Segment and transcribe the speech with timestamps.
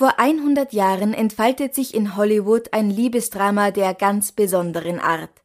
[0.00, 5.42] Vor 100 Jahren entfaltet sich in Hollywood ein Liebesdrama der ganz besonderen Art.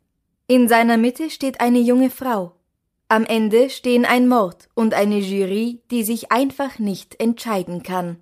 [0.47, 2.53] In seiner Mitte steht eine junge Frau.
[3.09, 8.15] Am Ende stehen ein Mord und eine Jury, die sich einfach nicht entscheiden kann.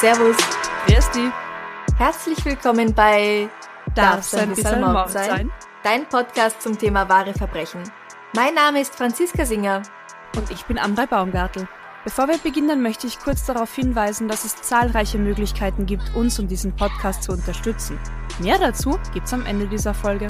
[0.00, 0.36] Servus.
[0.86, 1.32] Grüß dich.
[1.96, 3.48] Herzlich willkommen bei
[3.96, 5.50] Darf's ein bisschen Mord sein?
[5.82, 7.82] Dein Podcast zum Thema wahre Verbrechen.
[8.32, 9.82] Mein Name ist Franziska Singer.
[10.36, 11.66] Und ich bin Amrei Baumgartel.
[12.04, 16.46] Bevor wir beginnen, möchte ich kurz darauf hinweisen, dass es zahlreiche Möglichkeiten gibt, uns und
[16.46, 17.98] diesen Podcast zu unterstützen.
[18.38, 20.28] Mehr dazu gibt's am Ende dieser Folge.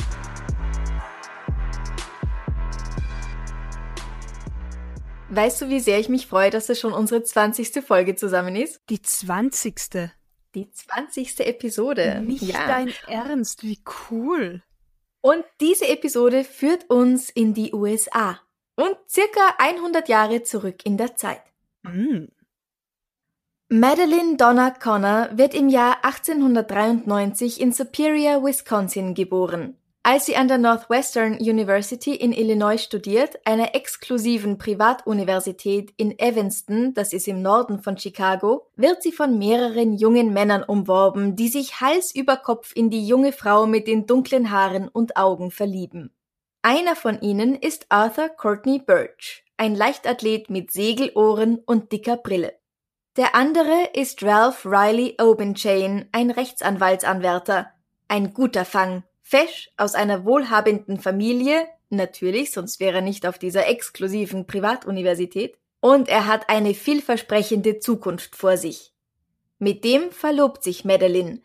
[5.38, 7.84] Weißt du, wie sehr ich mich freue, dass es schon unsere 20.
[7.84, 8.80] Folge zusammen ist?
[8.90, 10.10] Die 20.
[10.56, 11.46] Die 20.
[11.46, 12.20] Episode.
[12.26, 12.66] Nicht ja.
[12.66, 13.78] dein Ernst, wie
[14.10, 14.64] cool.
[15.20, 18.40] Und diese Episode führt uns in die USA
[18.74, 21.42] und circa 100 Jahre zurück in der Zeit.
[21.84, 22.24] Mm.
[23.68, 29.76] Madeline Donna Connor wird im Jahr 1893 in Superior, Wisconsin geboren.
[30.10, 37.12] Als sie an der Northwestern University in Illinois studiert, einer exklusiven Privatuniversität in Evanston, das
[37.12, 42.14] ist im Norden von Chicago, wird sie von mehreren jungen Männern umworben, die sich Hals
[42.14, 46.16] über Kopf in die junge Frau mit den dunklen Haaren und Augen verlieben.
[46.62, 52.54] Einer von ihnen ist Arthur Courtney Birch, ein Leichtathlet mit Segelohren und dicker Brille.
[53.18, 57.66] Der andere ist Ralph Riley Obenchain, ein Rechtsanwaltsanwärter,
[58.08, 63.68] ein guter Fang, fesch aus einer wohlhabenden Familie, natürlich, sonst wäre er nicht auf dieser
[63.68, 68.94] exklusiven Privatuniversität, und er hat eine vielversprechende Zukunft vor sich.
[69.58, 71.42] Mit dem verlobt sich Madeline,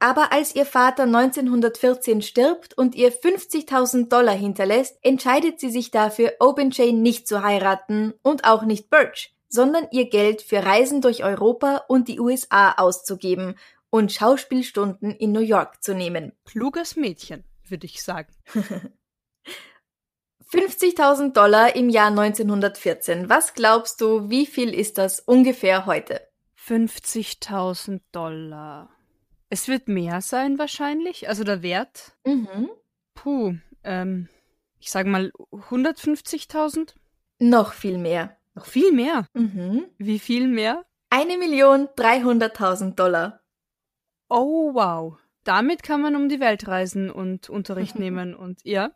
[0.00, 6.32] aber als ihr Vater 1914 stirbt und ihr 50.000 Dollar hinterlässt, entscheidet sie sich dafür,
[6.40, 11.84] Obenchain nicht zu heiraten und auch nicht Birch, sondern ihr Geld für Reisen durch Europa
[11.86, 13.54] und die USA auszugeben
[13.92, 16.32] und Schauspielstunden in New York zu nehmen.
[16.46, 18.32] Kluges Mädchen, würde ich sagen.
[20.50, 23.28] 50.000 Dollar im Jahr 1914.
[23.28, 26.20] Was glaubst du, wie viel ist das ungefähr heute?
[26.58, 28.88] 50.000 Dollar.
[29.50, 32.16] Es wird mehr sein wahrscheinlich, also der Wert.
[32.24, 32.70] Mhm.
[33.14, 33.54] Puh,
[33.84, 34.28] ähm,
[34.78, 36.94] ich sage mal 150.000?
[37.40, 38.38] Noch viel mehr.
[38.54, 39.26] Noch viel mehr.
[39.34, 39.84] Mhm.
[39.98, 40.84] Wie viel mehr?
[41.10, 43.41] Eine Million dreihunderttausend Dollar.
[44.34, 45.18] Oh, wow.
[45.44, 48.92] Damit kann man um die Welt reisen und Unterricht nehmen und ja.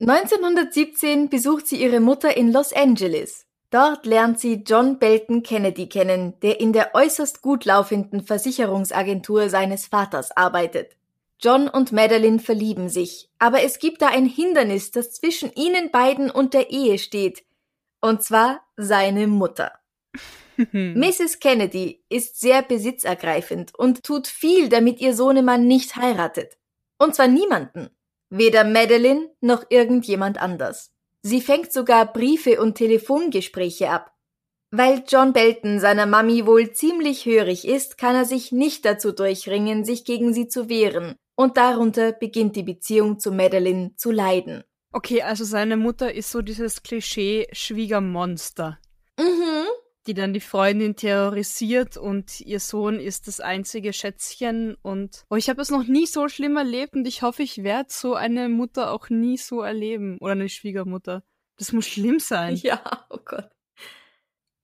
[0.00, 3.46] 1917 besucht sie ihre Mutter in Los Angeles.
[3.70, 9.86] Dort lernt sie John Belton Kennedy kennen, der in der äußerst gut laufenden Versicherungsagentur seines
[9.86, 10.96] Vaters arbeitet.
[11.40, 16.30] John und Madeline verlieben sich, aber es gibt da ein Hindernis, das zwischen ihnen beiden
[16.30, 17.44] und der Ehe steht,
[18.00, 19.72] und zwar seine Mutter.
[20.72, 21.38] Mrs.
[21.40, 26.58] Kennedy ist sehr besitzergreifend und tut viel, damit ihr Sohnemann nicht heiratet.
[26.98, 27.90] Und zwar niemanden.
[28.30, 30.92] Weder Madeline noch irgendjemand anders.
[31.22, 34.12] Sie fängt sogar Briefe und Telefongespräche ab.
[34.70, 39.84] Weil John Belton seiner Mami wohl ziemlich hörig ist, kann er sich nicht dazu durchringen,
[39.84, 44.64] sich gegen sie zu wehren, und darunter beginnt die Beziehung zu Madeline zu leiden.
[44.92, 48.78] Okay, also seine Mutter ist so dieses Klischee Schwiegermonster,
[49.18, 49.66] Mhm.
[50.08, 55.50] Die dann die Freundin terrorisiert und ihr Sohn ist das einzige Schätzchen und oh, ich
[55.50, 58.90] habe es noch nie so schlimm erlebt und ich hoffe, ich werde so eine Mutter
[58.90, 61.22] auch nie so erleben oder eine Schwiegermutter.
[61.58, 62.56] Das muss schlimm sein.
[62.56, 63.50] Ja, oh Gott.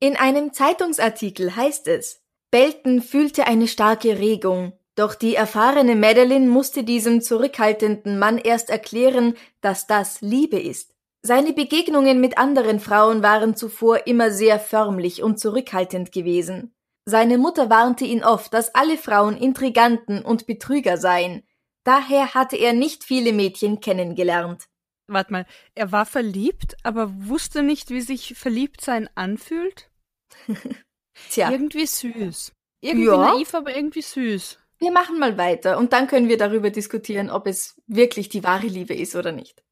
[0.01, 6.85] In einem Zeitungsartikel heißt es, Belton fühlte eine starke Regung, doch die erfahrene Madeline musste
[6.85, 10.94] diesem zurückhaltenden Mann erst erklären, dass das Liebe ist.
[11.27, 16.75] Seine Begegnungen mit anderen Frauen waren zuvor immer sehr förmlich und zurückhaltend gewesen.
[17.07, 21.43] Seine Mutter warnte ihn oft, dass alle Frauen Intriganten und Betrüger seien.
[21.85, 24.65] Daher hatte er nicht viele Mädchen kennengelernt.
[25.07, 29.91] Warte mal, er war verliebt, aber wusste nicht, wie sich Verliebtsein anfühlt?
[31.31, 32.53] Tja, Irgendwie süß.
[32.83, 33.17] Irgendwie Ja.
[33.17, 34.59] naiv, aber irgendwie süß.
[34.79, 38.67] Wir machen mal weiter und dann können wir darüber diskutieren, ob es wirklich die wahre
[38.67, 39.63] Liebe ist oder nicht.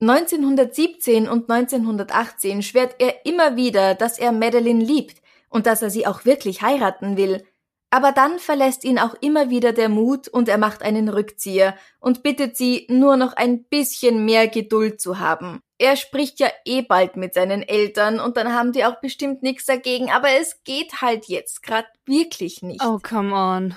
[0.00, 6.06] 1917 und 1918 schwert er immer wieder, dass er Madeline liebt und dass er sie
[6.06, 7.44] auch wirklich heiraten will.
[7.90, 12.22] Aber dann verlässt ihn auch immer wieder der Mut und er macht einen Rückzieher und
[12.22, 15.62] bittet sie, nur noch ein bisschen mehr Geduld zu haben.
[15.78, 19.64] Er spricht ja eh bald mit seinen Eltern und dann haben die auch bestimmt nichts
[19.64, 22.84] dagegen, aber es geht halt jetzt grad wirklich nicht.
[22.84, 23.74] Oh, come on.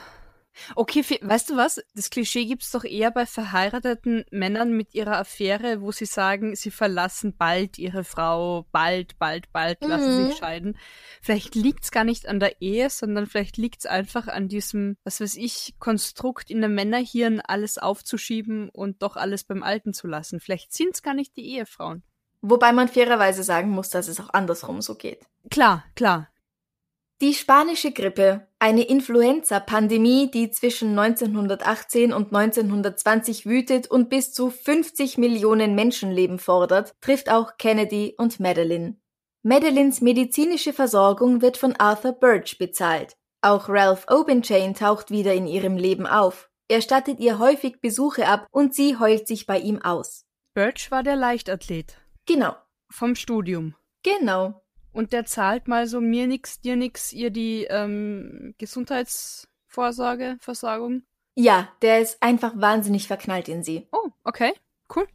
[0.75, 1.81] Okay, weißt du was?
[1.95, 6.71] Das Klischee gibt's doch eher bei verheirateten Männern mit ihrer Affäre, wo sie sagen, sie
[6.71, 10.27] verlassen bald ihre Frau, bald, bald, bald lassen Mhm.
[10.27, 10.77] sich scheiden.
[11.21, 15.35] Vielleicht liegt's gar nicht an der Ehe, sondern vielleicht liegt's einfach an diesem, was weiß
[15.35, 20.39] ich, Konstrukt in der Männerhirn, alles aufzuschieben und doch alles beim Alten zu lassen.
[20.39, 22.03] Vielleicht sind's gar nicht die Ehefrauen.
[22.41, 25.25] Wobei man fairerweise sagen muss, dass es auch andersrum so geht.
[25.51, 26.27] Klar, klar.
[27.21, 35.19] Die spanische Grippe, eine Influenza-Pandemie, die zwischen 1918 und 1920 wütet und bis zu 50
[35.19, 38.95] Millionen Menschenleben fordert, trifft auch Kennedy und Madeline.
[39.44, 43.15] Madelines medizinische Versorgung wird von Arthur Birch bezahlt.
[43.41, 46.50] Auch Ralph Obenchain taucht wieder in ihrem Leben auf.
[46.69, 50.25] Er stattet ihr häufig Besuche ab und sie heult sich bei ihm aus.
[50.56, 52.56] Birch war der Leichtathlet Genau,
[52.89, 53.75] vom Studium.
[54.01, 54.60] genau.
[54.93, 61.03] Und der zahlt mal so mir nix, dir nix, ihr die ähm, Gesundheitsvorsorge, Versorgung.
[61.35, 63.88] Ja, der ist einfach wahnsinnig verknallt in sie.
[63.91, 64.53] Oh, okay,
[64.95, 65.07] cool.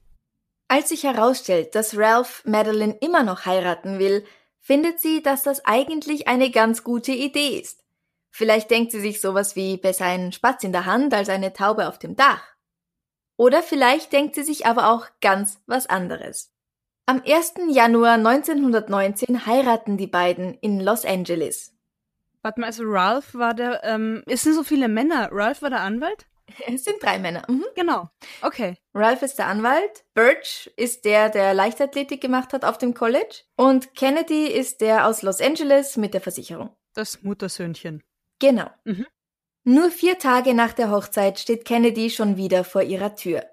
[0.68, 4.24] Als sich herausstellt, dass Ralph Madeline immer noch heiraten will,
[4.60, 7.84] findet sie, dass das eigentlich eine ganz gute Idee ist.
[8.30, 11.88] Vielleicht denkt sie sich sowas wie besser einen Spatz in der Hand als eine Taube
[11.88, 12.42] auf dem Dach.
[13.36, 16.52] Oder vielleicht denkt sie sich aber auch ganz was anderes.
[17.08, 17.54] Am 1.
[17.70, 21.72] Januar 1919 heiraten die beiden in Los Angeles.
[22.42, 25.28] Warte mal, also Ralph war der, ähm, es sind so viele Männer.
[25.30, 26.26] Ralph war der Anwalt?
[26.66, 27.44] Es sind drei Männer.
[27.48, 27.64] Mhm.
[27.76, 28.08] Genau.
[28.42, 28.76] Okay.
[28.92, 33.94] Ralph ist der Anwalt, Birch ist der, der Leichtathletik gemacht hat auf dem College und
[33.94, 36.70] Kennedy ist der aus Los Angeles mit der Versicherung.
[36.94, 38.02] Das Muttersöhnchen.
[38.40, 38.68] Genau.
[38.84, 39.06] Mhm.
[39.62, 43.44] Nur vier Tage nach der Hochzeit steht Kennedy schon wieder vor ihrer Tür.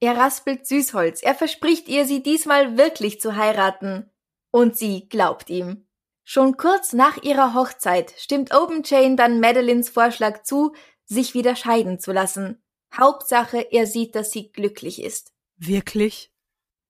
[0.00, 4.10] Er raspelt Süßholz, er verspricht ihr, sie diesmal wirklich zu heiraten.
[4.50, 5.86] Und sie glaubt ihm.
[6.24, 10.74] Schon kurz nach ihrer Hochzeit stimmt Obenchain dann Madeleines Vorschlag zu,
[11.04, 12.62] sich wieder scheiden zu lassen.
[12.96, 15.32] Hauptsache, er sieht, dass sie glücklich ist.
[15.56, 16.30] Wirklich?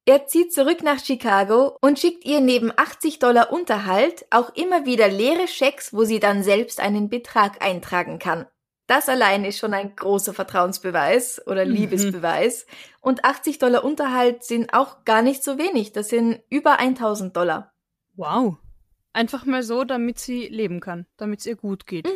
[0.05, 5.09] Er zieht zurück nach Chicago und schickt ihr neben 80 Dollar Unterhalt auch immer wieder
[5.09, 8.47] leere Schecks, wo sie dann selbst einen Betrag eintragen kann.
[8.89, 11.73] Das allein ist schon ein großer Vertrauensbeweis oder Mhm.
[11.73, 12.67] Liebesbeweis.
[13.01, 15.93] Und 80 Dollar Unterhalt sind auch gar nicht so wenig.
[15.93, 17.73] Das sind über 1000 Dollar.
[18.17, 18.57] Wow.
[19.13, 22.07] Einfach mal so, damit sie leben kann, damit es ihr gut geht.
[22.07, 22.11] Mhm.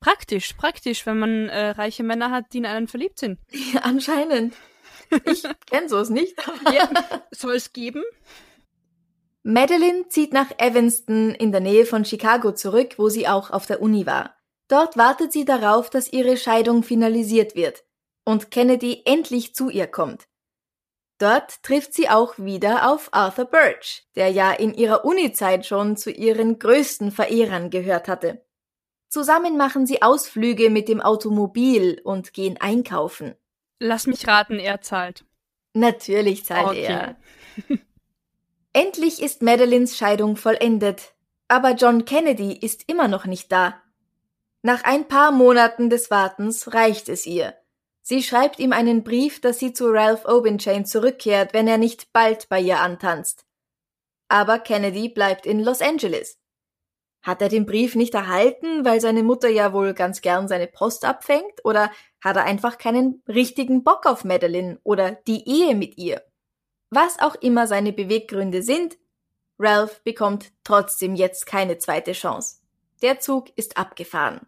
[0.00, 3.38] Praktisch, praktisch, wenn man äh, reiche Männer hat, die in einen verliebt sind.
[3.74, 4.54] Ja, anscheinend.
[5.24, 6.34] Ich kenn so's nicht.
[6.72, 6.88] Ja,
[7.30, 8.02] soll es geben?
[9.42, 13.80] Madeline zieht nach Evanston in der Nähe von Chicago zurück, wo sie auch auf der
[13.82, 14.34] Uni war.
[14.68, 17.84] Dort wartet sie darauf, dass ihre Scheidung finalisiert wird
[18.24, 20.28] und Kennedy endlich zu ihr kommt.
[21.18, 26.10] Dort trifft sie auch wieder auf Arthur Birch, der ja in ihrer Unizeit schon zu
[26.10, 28.44] ihren größten Verehrern gehört hatte.
[29.08, 33.34] Zusammen machen sie Ausflüge mit dem Automobil und gehen einkaufen.
[33.80, 35.24] Lass mich raten, er zahlt.
[35.72, 36.84] Natürlich zahlt Okay.
[36.84, 37.16] er.
[38.74, 41.14] Endlich ist Madelines Scheidung vollendet,
[41.48, 43.82] aber John Kennedy ist immer noch nicht da.
[44.62, 47.54] Nach ein paar Monaten des Wartens reicht es ihr.
[48.02, 52.48] Sie schreibt ihm einen Brief, dass sie zu Ralph Obenchain zurückkehrt, wenn er nicht bald
[52.48, 53.44] bei ihr antanzt.
[54.28, 56.38] Aber Kennedy bleibt in Los Angeles.
[57.22, 61.04] Hat er den Brief nicht erhalten, weil seine Mutter ja wohl ganz gern seine Post
[61.04, 61.64] abfängt?
[61.64, 61.90] Oder
[62.22, 66.22] hat er einfach keinen richtigen Bock auf Madeline oder die Ehe mit ihr?
[66.90, 68.98] Was auch immer seine Beweggründe sind,
[69.58, 72.60] Ralph bekommt trotzdem jetzt keine zweite Chance.
[73.02, 74.46] Der Zug ist abgefahren.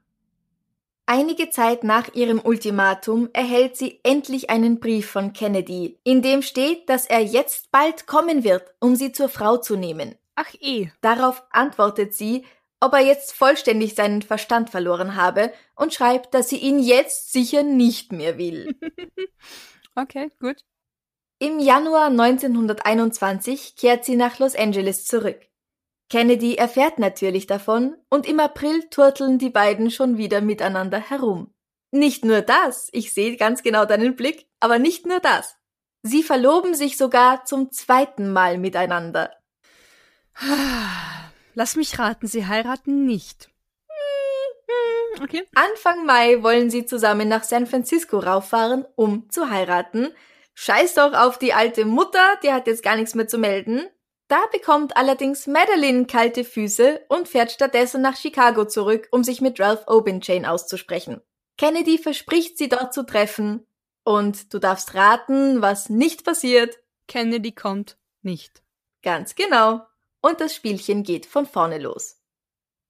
[1.07, 6.88] Einige Zeit nach ihrem Ultimatum erhält sie endlich einen Brief von Kennedy, in dem steht,
[6.88, 10.14] dass er jetzt bald kommen wird, um sie zur Frau zu nehmen.
[10.37, 10.90] Ach eh.
[11.00, 12.45] Darauf antwortet sie,
[12.78, 17.62] ob er jetzt vollständig seinen Verstand verloren habe und schreibt, dass sie ihn jetzt sicher
[17.62, 18.76] nicht mehr will.
[19.97, 20.64] Okay, gut.
[21.40, 25.50] Im Januar 1921 kehrt sie nach Los Angeles zurück.
[26.11, 31.55] Kennedy erfährt natürlich davon und im April turteln die beiden schon wieder miteinander herum.
[31.93, 35.57] Nicht nur das, ich sehe ganz genau deinen Blick, aber nicht nur das.
[36.02, 39.31] Sie verloben sich sogar zum zweiten Mal miteinander.
[41.55, 43.50] Lass mich raten, Sie heiraten nicht.
[43.88, 45.45] Hm, okay.
[45.55, 50.09] Anfang Mai wollen sie zusammen nach San Francisco rauffahren, um zu heiraten.
[50.55, 53.88] Scheiß doch auf die alte Mutter, die hat jetzt gar nichts mehr zu melden.
[54.30, 59.58] Da bekommt allerdings Madeline kalte Füße und fährt stattdessen nach Chicago zurück, um sich mit
[59.58, 61.20] Ralph Obinchain auszusprechen.
[61.58, 63.66] Kennedy verspricht sie dort zu treffen.
[64.04, 66.78] Und du darfst raten, was nicht passiert.
[67.08, 68.62] Kennedy kommt nicht.
[69.02, 69.80] Ganz genau.
[70.20, 72.19] Und das Spielchen geht von vorne los.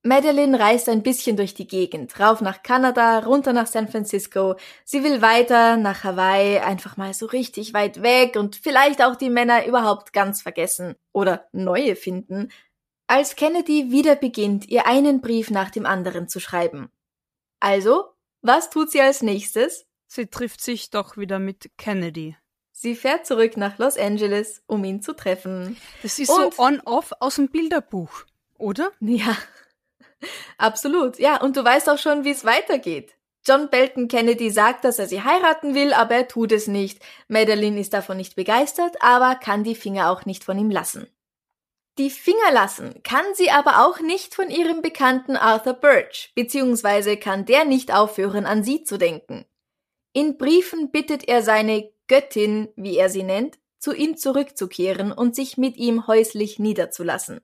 [0.02, 4.56] Madeline reist ein bisschen durch die Gegend, rauf nach Kanada, runter nach San Francisco.
[4.84, 9.28] Sie will weiter nach Hawaii, einfach mal so richtig weit weg und vielleicht auch die
[9.28, 12.50] Männer überhaupt ganz vergessen oder neue finden.
[13.08, 16.90] Als Kennedy wieder beginnt, ihr einen Brief nach dem anderen zu schreiben.
[17.58, 19.84] Also, was tut sie als nächstes?
[20.06, 22.36] Sie trifft sich doch wieder mit Kennedy.
[22.72, 25.76] Sie fährt zurück nach Los Angeles, um ihn zu treffen.
[26.02, 28.24] Das ist und so on-off aus dem Bilderbuch,
[28.56, 28.90] oder?
[29.00, 29.36] Ja,
[30.58, 31.18] absolut.
[31.18, 33.14] Ja, und du weißt auch schon, wie es weitergeht.
[33.46, 37.02] John Belton Kennedy sagt, dass er sie heiraten will, aber er tut es nicht.
[37.28, 41.06] Madeline ist davon nicht begeistert, aber kann die Finger auch nicht von ihm lassen.
[41.98, 47.46] Die Finger lassen kann sie aber auch nicht von ihrem Bekannten Arthur Birch, beziehungsweise kann
[47.46, 49.44] der nicht aufhören, an sie zu denken.
[50.12, 55.56] In Briefen bittet er seine Göttin, wie er sie nennt, zu ihm zurückzukehren und sich
[55.56, 57.40] mit ihm häuslich niederzulassen.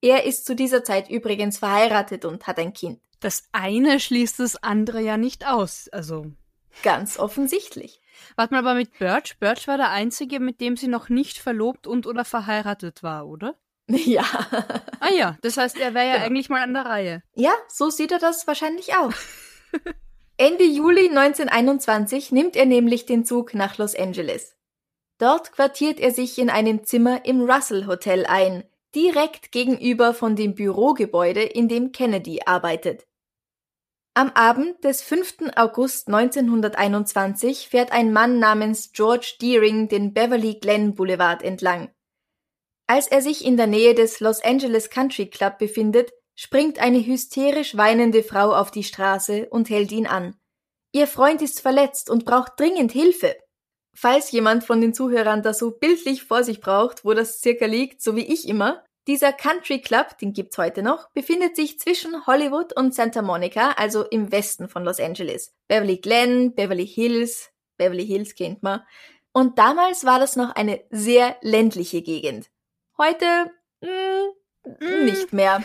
[0.00, 3.00] Er ist zu dieser Zeit übrigens verheiratet und hat ein Kind.
[3.20, 6.26] Das eine schließt das andere ja nicht aus, also.
[6.82, 8.00] Ganz offensichtlich.
[8.36, 11.86] Warte mal, aber mit Birch, Birch war der einzige, mit dem sie noch nicht verlobt
[11.86, 13.54] und oder verheiratet war, oder?
[13.88, 14.24] Ja.
[15.00, 16.26] ah ja, das heißt, er wäre ja genau.
[16.26, 17.22] eigentlich mal an der Reihe.
[17.34, 19.12] Ja, so sieht er das wahrscheinlich auch.
[20.36, 24.56] Ende Juli 1921 nimmt er nämlich den Zug nach Los Angeles.
[25.18, 30.54] Dort quartiert er sich in einem Zimmer im Russell Hotel ein, direkt gegenüber von dem
[30.54, 33.06] Bürogebäude, in dem Kennedy arbeitet.
[34.14, 35.52] Am Abend des 5.
[35.56, 41.90] August 1921 fährt ein Mann namens George Deering den Beverly Glen Boulevard entlang.
[42.88, 47.76] Als er sich in der Nähe des Los Angeles Country Club befindet, springt eine hysterisch
[47.76, 50.34] weinende Frau auf die Straße und hält ihn an.
[50.92, 53.36] Ihr Freund ist verletzt und braucht dringend Hilfe.
[54.02, 58.00] Falls jemand von den Zuhörern das so bildlich vor sich braucht, wo das circa liegt,
[58.00, 62.74] so wie ich immer, dieser Country Club, den gibt's heute noch, befindet sich zwischen Hollywood
[62.74, 65.52] und Santa Monica, also im Westen von Los Angeles.
[65.68, 68.80] Beverly Glen, Beverly Hills, Beverly Hills kennt man.
[69.34, 72.48] Und damals war das noch eine sehr ländliche Gegend.
[72.96, 73.50] Heute
[73.82, 75.62] mh, hm, nicht mehr.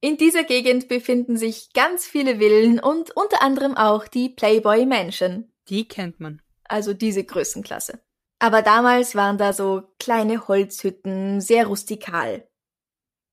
[0.00, 5.52] In dieser Gegend befinden sich ganz viele Villen und unter anderem auch die Playboy Mansion.
[5.68, 6.40] Die kennt man.
[6.72, 8.00] Also diese Größenklasse.
[8.38, 12.48] Aber damals waren da so kleine Holzhütten, sehr rustikal.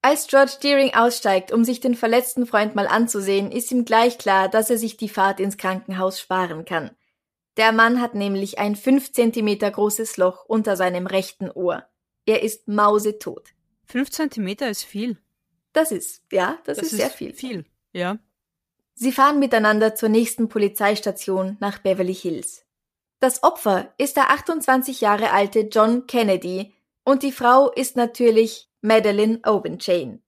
[0.02, 4.50] Als George Deering aussteigt, um sich den verletzten Freund mal anzusehen, ist ihm gleich klar,
[4.50, 6.92] dass er sich die Fahrt ins Krankenhaus sparen kann.
[7.56, 11.86] Der Mann hat nämlich ein fünf Zentimeter großes Loch unter seinem rechten Ohr.
[12.26, 13.54] Er ist mausetot.
[13.86, 15.18] Fünf Zentimeter ist viel.
[15.72, 17.34] Das ist, ja, das, das ist, ist sehr viel.
[17.34, 18.20] Viel, ja.
[18.96, 22.66] Sie fahren miteinander zur nächsten Polizeistation nach Beverly Hills.
[23.20, 26.74] Das Opfer ist der 28 Jahre alte John Kennedy
[27.04, 30.24] und die Frau ist natürlich Madeline Obenchain.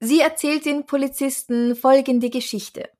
[0.00, 2.90] Sie erzählt den Polizisten folgende Geschichte.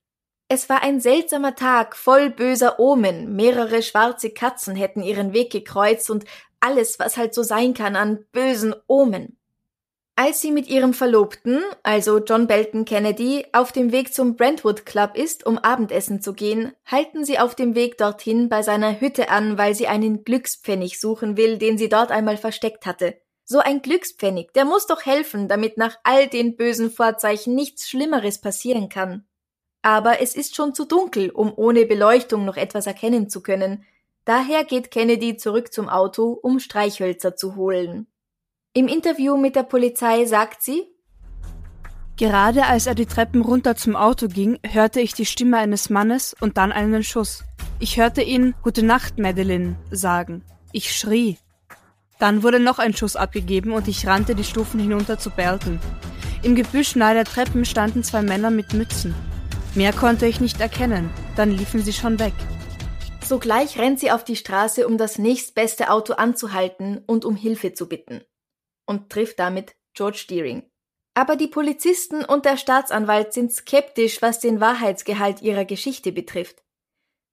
[0.49, 6.09] Es war ein seltsamer Tag voll böser Omen, mehrere schwarze Katzen hätten ihren Weg gekreuzt
[6.11, 6.25] und
[6.59, 9.38] alles, was halt so sein kann an bösen Omen.
[10.21, 15.13] Als sie mit ihrem Verlobten, also John Belton Kennedy, auf dem Weg zum Brentwood Club
[15.15, 19.59] ist, um Abendessen zu gehen, halten sie auf dem Weg dorthin bei seiner Hütte an,
[19.59, 23.17] weil sie einen Glückspfennig suchen will, den sie dort einmal versteckt hatte.
[23.45, 28.41] So ein Glückspfennig, der muss doch helfen, damit nach all den bösen Vorzeichen nichts Schlimmeres
[28.41, 29.25] passieren kann.
[29.83, 33.85] Aber es ist schon zu dunkel, um ohne Beleuchtung noch etwas erkennen zu können.
[34.25, 38.09] Daher geht Kennedy zurück zum Auto, um Streichhölzer zu holen.
[38.79, 40.85] Im Interview mit der Polizei sagt sie,
[42.17, 46.37] Gerade als er die Treppen runter zum Auto ging, hörte ich die Stimme eines Mannes
[46.39, 47.43] und dann einen Schuss.
[47.81, 50.45] Ich hörte ihn Gute Nacht, Madeline sagen.
[50.71, 51.39] Ich schrie.
[52.21, 55.81] Dann wurde noch ein Schuss abgegeben und ich rannte die Stufen hinunter zu Belton.
[56.45, 59.13] Im Gebüsch nahe der Treppen standen zwei Männer mit Mützen.
[59.75, 62.35] Mehr konnte ich nicht erkennen, dann liefen sie schon weg.
[63.25, 67.89] Sogleich rennt sie auf die Straße, um das nächstbeste Auto anzuhalten und um Hilfe zu
[67.89, 68.21] bitten
[68.89, 70.65] und trifft damit George Deering.
[71.15, 76.63] Aber die Polizisten und der Staatsanwalt sind skeptisch, was den Wahrheitsgehalt ihrer Geschichte betrifft.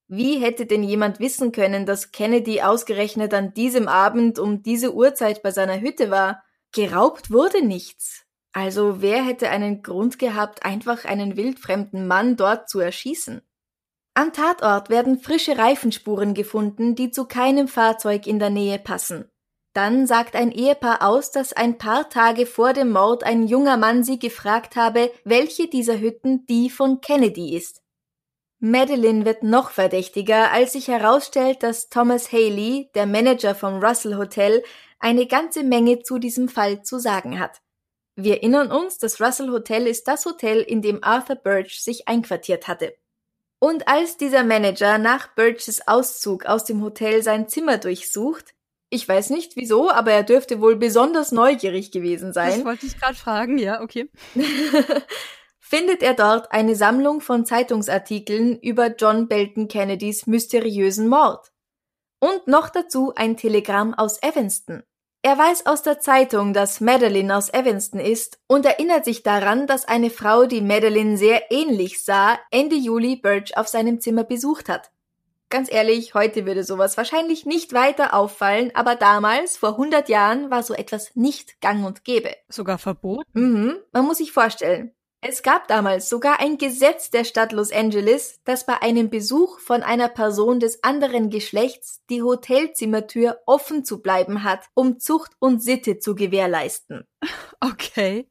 [0.07, 5.41] Wie hätte denn jemand wissen können, dass Kennedy ausgerechnet an diesem Abend um diese Uhrzeit
[5.41, 6.43] bei seiner Hütte war?
[6.73, 8.25] Geraubt wurde nichts.
[8.51, 13.41] Also wer hätte einen Grund gehabt, einfach einen wildfremden Mann dort zu erschießen?
[14.13, 19.29] Am Tatort werden frische Reifenspuren gefunden, die zu keinem Fahrzeug in der Nähe passen.
[19.75, 24.05] Dann sagt ein Ehepaar aus, dass ein paar Tage vor dem Mord ein junger Mann
[24.05, 27.81] sie gefragt habe, welche dieser Hütten die von Kennedy ist.
[28.59, 34.63] Madeline wird noch verdächtiger, als sich herausstellt, dass Thomas Haley, der Manager vom Russell Hotel,
[34.99, 37.61] eine ganze Menge zu diesem Fall zu sagen hat.
[38.15, 42.69] Wir erinnern uns, das Russell Hotel ist das Hotel, in dem Arthur Birch sich einquartiert
[42.69, 42.95] hatte.
[43.59, 48.54] Und als dieser Manager nach Birches Auszug aus dem Hotel sein Zimmer durchsucht,
[48.89, 52.57] ich weiß nicht wieso, aber er dürfte wohl besonders neugierig gewesen sein.
[52.57, 54.09] Das wollte ich gerade fragen, ja, okay.
[55.59, 61.51] findet er dort eine Sammlung von Zeitungsartikeln über John Belton Kennedys mysteriösen Mord.
[62.19, 64.83] Und noch dazu ein Telegramm aus Evanston.
[65.23, 69.85] Er weiß aus der Zeitung, dass Madeline aus Evanston ist und erinnert sich daran, dass
[69.87, 74.91] eine Frau, die Madeline sehr ähnlich sah, Ende Juli Birch auf seinem Zimmer besucht hat.
[75.49, 80.63] Ganz ehrlich, heute würde sowas wahrscheinlich nicht weiter auffallen, aber damals, vor 100 Jahren, war
[80.63, 82.35] so etwas nicht gang und gäbe.
[82.49, 83.23] Sogar verboten?
[83.33, 84.95] Mhm, man muss sich vorstellen.
[85.27, 89.81] Es gab damals sogar ein Gesetz der Stadt Los Angeles, das bei einem Besuch von
[89.81, 95.99] einer Person des anderen Geschlechts die Hotelzimmertür offen zu bleiben hat, um Zucht und Sitte
[95.99, 97.07] zu gewährleisten.
[97.59, 98.29] Okay.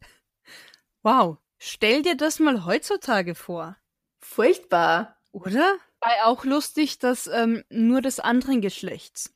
[1.03, 1.39] Wow.
[1.59, 3.77] Stell dir das mal heutzutage vor.
[4.21, 5.17] Furchtbar.
[5.33, 5.79] Oder?
[6.05, 9.33] Sei auch lustig, dass ähm, nur des anderen Geschlechts.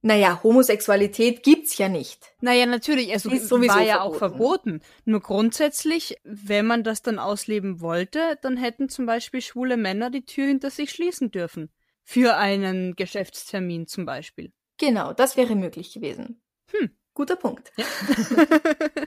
[0.00, 2.32] Naja, Homosexualität gibt's ja nicht.
[2.40, 4.14] Naja, natürlich, also ist sowieso war ja verboten.
[4.14, 4.80] auch verboten.
[5.04, 10.24] Nur grundsätzlich, wenn man das dann ausleben wollte, dann hätten zum Beispiel schwule Männer die
[10.24, 11.70] Tür hinter sich schließen dürfen.
[12.04, 14.52] Für einen Geschäftstermin zum Beispiel.
[14.78, 16.40] Genau, das wäre möglich gewesen.
[16.70, 16.90] Hm.
[17.12, 17.72] Guter Punkt.
[17.76, 17.84] Ja.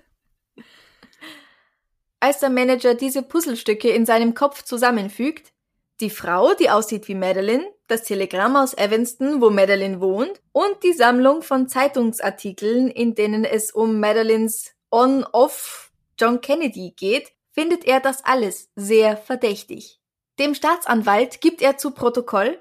[2.20, 5.54] Als der Manager diese Puzzlestücke in seinem Kopf zusammenfügt,
[6.02, 10.94] die Frau, die aussieht wie Madeline, das Telegramm aus Evanston, wo Madeline wohnt, und die
[10.94, 18.26] Sammlung von Zeitungsartikeln, in denen es um Madelines On-Off John Kennedy geht, findet er das
[18.26, 20.00] alles sehr verdächtig.
[20.40, 22.60] Dem Staatsanwalt gibt er zu Protokoll,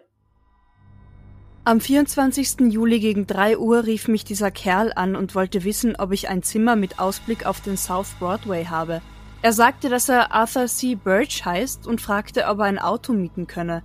[1.63, 2.73] Am 24.
[2.73, 6.43] Juli gegen 3 Uhr rief mich dieser Kerl an und wollte wissen, ob ich ein
[6.43, 9.03] Zimmer mit Ausblick auf den South Broadway habe.
[9.43, 10.97] Er sagte, dass er Arthur C.
[10.97, 13.83] Birch heißt und fragte, ob er ein Auto mieten könne.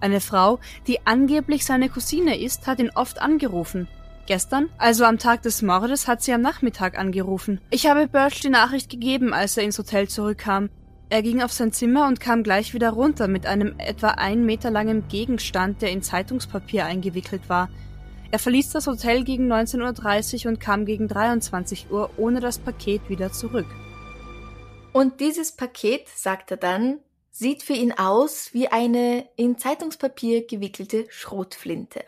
[0.00, 3.86] Eine Frau, die angeblich seine Cousine ist, hat ihn oft angerufen.
[4.26, 7.60] Gestern, also am Tag des Mordes, hat sie am Nachmittag angerufen.
[7.68, 10.70] Ich habe Birch die Nachricht gegeben, als er ins Hotel zurückkam.
[11.10, 14.70] Er ging auf sein Zimmer und kam gleich wieder runter mit einem etwa ein Meter
[14.70, 17.68] langen Gegenstand, der in Zeitungspapier eingewickelt war.
[18.30, 23.10] Er verließ das Hotel gegen 19.30 Uhr und kam gegen 23 Uhr ohne das Paket
[23.10, 23.66] wieder zurück.
[24.94, 27.00] Und dieses Paket, sagt er dann,
[27.32, 32.04] sieht für ihn aus wie eine in Zeitungspapier gewickelte Schrotflinte.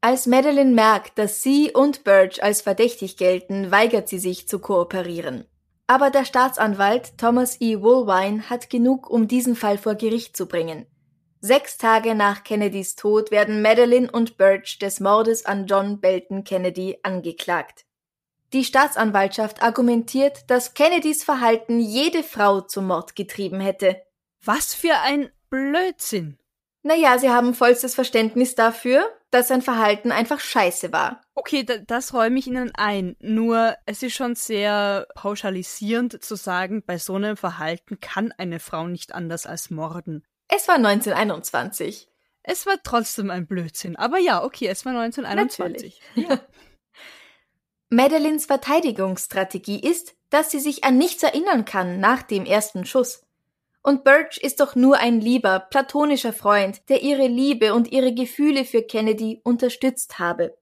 [0.00, 5.44] Als Madeline merkt, dass sie und Birch als verdächtig gelten, weigert sie sich zu kooperieren.
[5.88, 7.80] Aber der Staatsanwalt Thomas E.
[7.80, 10.86] Woolwine hat genug, um diesen Fall vor Gericht zu bringen.
[11.40, 16.96] Sechs Tage nach Kennedys Tod werden Madeline und Birch des Mordes an John Belton Kennedy
[17.02, 17.84] angeklagt.
[18.54, 24.00] Die Staatsanwaltschaft argumentiert, dass Kennedys Verhalten jede Frau zum Mord getrieben hätte.
[24.44, 26.38] Was für ein Blödsinn!
[26.84, 31.20] Naja, sie haben vollstes Verständnis dafür, dass sein Verhalten einfach scheiße war.
[31.34, 33.16] Okay, da, das räume ich Ihnen ein.
[33.18, 38.86] Nur es ist schon sehr pauschalisierend zu sagen, bei so einem Verhalten kann eine Frau
[38.86, 40.24] nicht anders als morden.
[40.46, 42.06] Es war 1921.
[42.44, 43.96] Es war trotzdem ein Blödsinn.
[43.96, 46.00] Aber ja, okay, es war 1921.
[46.14, 46.38] Ja.
[47.90, 53.24] Madelines Verteidigungsstrategie ist, dass sie sich an nichts erinnern kann nach dem ersten Schuss.
[53.82, 58.64] Und Birch ist doch nur ein lieber, platonischer Freund, der ihre Liebe und ihre Gefühle
[58.64, 60.56] für Kennedy unterstützt habe.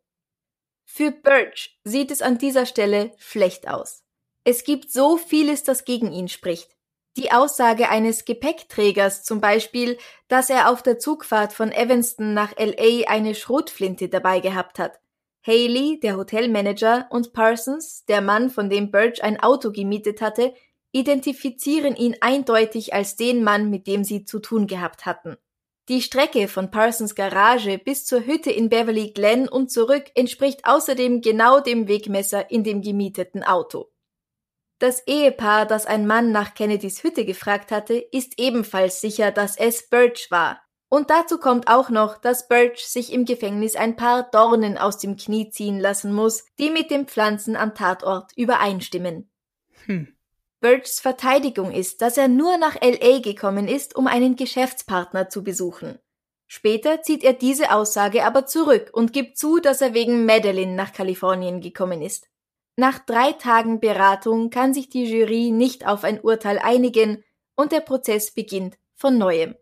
[0.85, 4.03] Für Birch sieht es an dieser Stelle schlecht aus.
[4.45, 6.77] Es gibt so vieles, das gegen ihn spricht.
[7.17, 13.09] Die Aussage eines Gepäckträgers zum Beispiel, dass er auf der Zugfahrt von Evanston nach LA
[13.09, 14.99] eine Schrotflinte dabei gehabt hat.
[15.47, 20.55] Haley, der Hotelmanager, und Parsons, der Mann, von dem Birch ein Auto gemietet hatte,
[20.93, 25.37] identifizieren ihn eindeutig als den Mann, mit dem sie zu tun gehabt hatten.
[25.89, 31.23] Die Strecke von Parsons Garage bis zur Hütte in Beverly Glen und zurück entspricht außerdem
[31.23, 33.91] genau dem Wegmesser in dem gemieteten Auto.
[34.79, 39.89] Das Ehepaar, das ein Mann nach Kennedys Hütte gefragt hatte, ist ebenfalls sicher, dass es
[39.89, 40.63] Birch war.
[40.93, 45.17] Und dazu kommt auch noch, dass Birch sich im Gefängnis ein paar Dornen aus dem
[45.17, 49.31] Knie ziehen lassen muss, die mit den Pflanzen am Tatort übereinstimmen.
[49.87, 50.15] Hm.
[50.61, 55.99] Birchs Verteidigung ist, dass er nur nach LA gekommen ist, um einen Geschäftspartner zu besuchen.
[56.47, 60.93] Später zieht er diese Aussage aber zurück und gibt zu, dass er wegen Madeline nach
[60.93, 62.29] Kalifornien gekommen ist.
[62.77, 67.25] Nach drei Tagen Beratung kann sich die Jury nicht auf ein Urteil einigen
[67.57, 69.55] und der Prozess beginnt von neuem.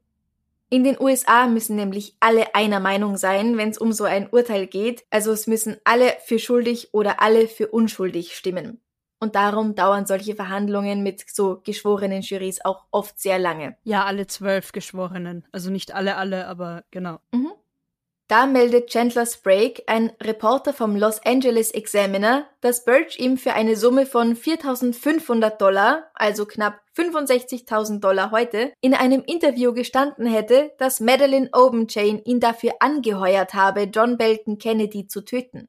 [0.72, 4.68] In den USA müssen nämlich alle einer Meinung sein, wenn es um so ein Urteil
[4.68, 8.80] geht, also es müssen alle für schuldig oder alle für unschuldig stimmen.
[9.18, 13.76] Und darum dauern solche Verhandlungen mit so geschworenen Jurys auch oft sehr lange.
[13.82, 15.44] Ja, alle zwölf Geschworenen.
[15.50, 17.18] Also nicht alle, alle, aber genau.
[17.32, 17.50] Mhm.
[18.30, 23.74] Da meldet Chandler Sprague, ein Reporter vom Los Angeles Examiner, dass Birch ihm für eine
[23.74, 31.00] Summe von 4.500 Dollar, also knapp 65.000 Dollar heute, in einem Interview gestanden hätte, dass
[31.00, 35.68] Madeleine Obenchain ihn dafür angeheuert habe, John Belton Kennedy zu töten.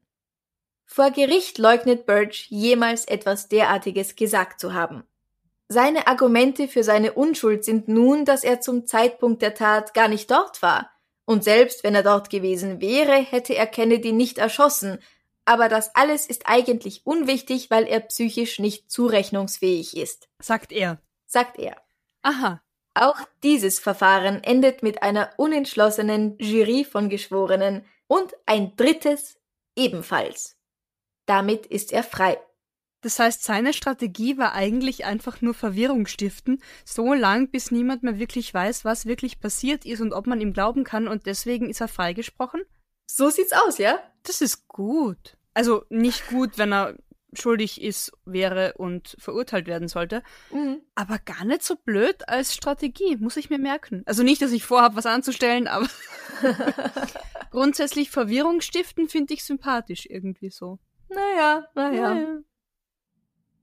[0.86, 5.02] Vor Gericht leugnet Birch, jemals etwas derartiges gesagt zu haben.
[5.66, 10.30] Seine Argumente für seine Unschuld sind nun, dass er zum Zeitpunkt der Tat gar nicht
[10.30, 10.91] dort war
[11.24, 14.98] und selbst wenn er dort gewesen wäre, hätte er Kennedy nicht erschossen,
[15.44, 20.28] aber das alles ist eigentlich unwichtig, weil er psychisch nicht zurechnungsfähig ist.
[20.40, 21.00] Sagt er.
[21.26, 21.76] Sagt er.
[22.22, 22.62] Aha.
[22.94, 29.38] Auch dieses Verfahren endet mit einer unentschlossenen Jury von Geschworenen und ein drittes
[29.74, 30.56] ebenfalls.
[31.26, 32.38] Damit ist er frei.
[33.02, 38.18] Das heißt, seine Strategie war eigentlich einfach nur Verwirrung stiften, so lang, bis niemand mehr
[38.18, 41.80] wirklich weiß, was wirklich passiert ist und ob man ihm glauben kann, und deswegen ist
[41.80, 42.62] er freigesprochen?
[43.06, 43.98] So sieht's aus, ja?
[44.22, 45.36] Das ist gut.
[45.52, 46.96] Also nicht gut, wenn er
[47.34, 50.22] schuldig ist, wäre und verurteilt werden sollte.
[50.50, 50.82] Mhm.
[50.94, 54.02] Aber gar nicht so blöd als Strategie, muss ich mir merken.
[54.06, 55.88] Also nicht, dass ich vorhabe, was anzustellen, aber
[57.50, 60.78] grundsätzlich Verwirrung stiften finde ich sympathisch irgendwie so.
[61.08, 62.14] Naja, naja.
[62.14, 62.38] naja.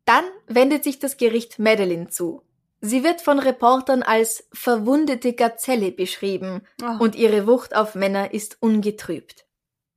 [0.09, 2.41] Dann wendet sich das Gericht Madeline zu.
[2.81, 7.03] Sie wird von Reportern als verwundete Gazelle beschrieben oh.
[7.03, 9.45] und ihre Wucht auf Männer ist ungetrübt.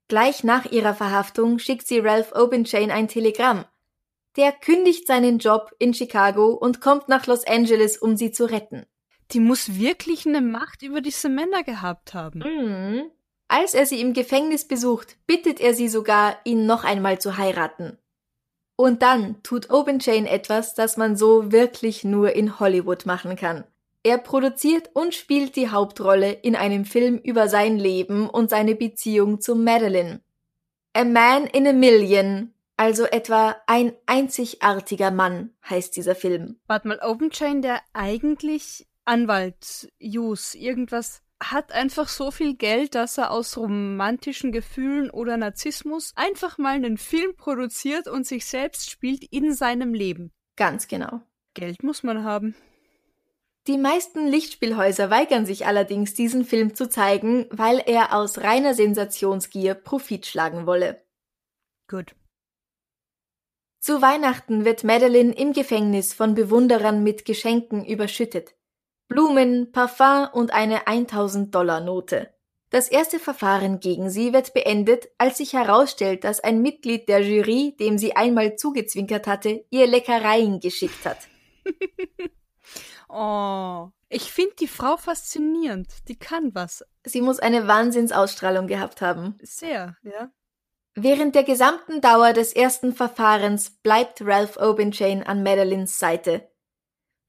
[0.09, 3.65] Gleich nach ihrer Verhaftung schickt sie Ralph Obenchain ein Telegramm.
[4.37, 8.85] Der kündigt seinen Job in Chicago und kommt nach Los Angeles, um sie zu retten.
[9.31, 12.41] Die muss wirklich eine Macht über diese Männer gehabt haben.
[12.41, 13.11] Mhm.
[13.49, 17.97] Als er sie im Gefängnis besucht, bittet er sie sogar, ihn noch einmal zu heiraten.
[18.83, 23.63] Und dann tut Obenchain etwas, das man so wirklich nur in Hollywood machen kann.
[24.03, 29.41] Er produziert und spielt die Hauptrolle in einem Film über sein Leben und seine Beziehung
[29.41, 30.21] zu Madeline.
[30.95, 36.59] A Man in a Million, also etwa ein einzigartiger Mann, heißt dieser Film.
[36.67, 43.31] Warte mal, Obenchain, der eigentlich Anwalt, Jus, irgendwas hat einfach so viel Geld, dass er
[43.31, 49.53] aus romantischen Gefühlen oder Narzissmus einfach mal einen Film produziert und sich selbst spielt in
[49.55, 50.33] seinem Leben.
[50.57, 51.21] Ganz genau.
[51.55, 52.55] Geld muss man haben.
[53.69, 59.75] Die meisten Lichtspielhäuser weigern sich allerdings, diesen Film zu zeigen, weil er aus reiner Sensationsgier
[59.75, 61.05] Profit schlagen wolle.
[61.89, 62.17] Gut.
[63.79, 68.55] Zu Weihnachten wird Madeline im Gefängnis von Bewunderern mit Geschenken überschüttet.
[69.13, 72.33] Blumen, Parfum und eine 1000 Dollar Note.
[72.71, 77.77] Das erste Verfahren gegen sie wird beendet, als sich herausstellt, dass ein Mitglied der Jury,
[77.79, 81.19] dem sie einmal zugezwinkert hatte, ihr Leckereien geschickt hat.
[83.11, 85.89] oh, ich finde die Frau faszinierend.
[86.09, 86.83] Die kann was.
[87.05, 89.37] Sie muss eine Wahnsinnsausstrahlung gehabt haben.
[89.43, 90.31] Sehr, ja.
[90.95, 96.49] Während der gesamten Dauer des ersten Verfahrens bleibt Ralph Obenchain an Madeleines Seite.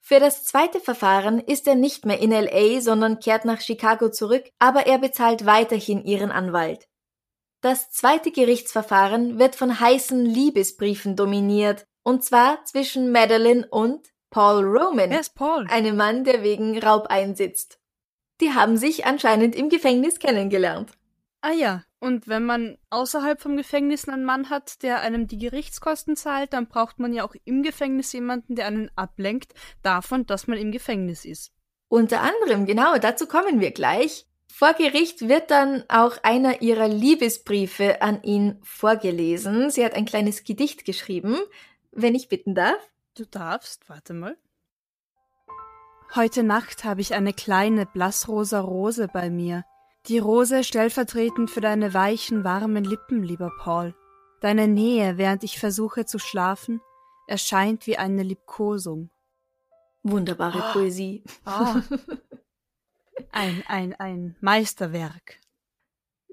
[0.06, 4.44] Für das zweite Verfahren ist er nicht mehr in LA, sondern kehrt nach Chicago zurück,
[4.60, 6.90] aber er bezahlt weiterhin ihren Anwalt.
[7.62, 15.10] Das zweite Gerichtsverfahren wird von heißen Liebesbriefen dominiert, und zwar zwischen Madeline und Paul Roman.
[15.10, 15.68] Wer ist Paul?
[15.70, 17.80] Einem Mann, der wegen Raub einsitzt.
[18.42, 20.92] Die haben sich anscheinend im Gefängnis kennengelernt.
[21.46, 26.16] Ah ja, und wenn man außerhalb vom Gefängnis einen Mann hat, der einem die Gerichtskosten
[26.16, 30.58] zahlt, dann braucht man ja auch im Gefängnis jemanden, der einen ablenkt davon, dass man
[30.58, 31.52] im Gefängnis ist.
[31.90, 34.26] Unter anderem, genau, dazu kommen wir gleich.
[34.48, 39.70] Vor Gericht wird dann auch einer ihrer Liebesbriefe an ihn vorgelesen.
[39.70, 41.38] Sie hat ein kleines Gedicht geschrieben,
[41.92, 42.80] wenn ich bitten darf.
[43.18, 44.38] Du darfst, warte mal.
[46.16, 49.66] Heute Nacht habe ich eine kleine blassrosa Rose bei mir.
[50.08, 53.96] Die Rose stellvertretend für deine weichen, warmen Lippen, lieber Paul.
[54.42, 56.82] Deine Nähe, während ich versuche zu schlafen,
[57.28, 59.10] erscheint wie eine Liebkosung.
[60.04, 60.74] Wunderbare oh.
[60.74, 61.24] Poesie.
[61.46, 61.76] Oh.
[63.32, 65.40] Ein, ein, ein Meisterwerk.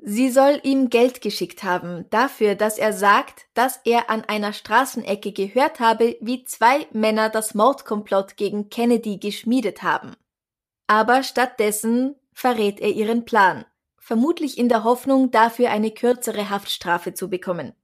[0.02, 5.32] Sie soll ihm Geld geschickt haben, dafür, dass er sagt, dass er an einer Straßenecke
[5.32, 10.16] gehört habe, wie zwei Männer das Mordkomplott gegen Kennedy geschmiedet haben.
[10.86, 13.66] Aber stattdessen verrät er ihren Plan,
[13.98, 17.74] vermutlich in der Hoffnung, dafür eine kürzere Haftstrafe zu bekommen.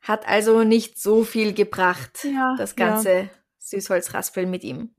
[0.00, 3.30] Hat also nicht so viel gebracht, Ja, das ganze
[3.60, 4.96] Süßholzraspeln mit ihm.